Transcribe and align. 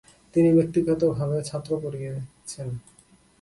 তিনি 0.33 0.49
ব্যক্তিগতভাবে 0.57 1.37
ছাত্র 1.43 1.71
পড়িয়েছেন। 1.83 2.67